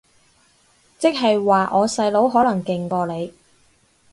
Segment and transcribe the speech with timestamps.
[0.97, 3.35] 即係話我細佬可能勁過你